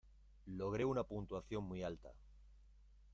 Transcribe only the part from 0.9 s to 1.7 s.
puntuación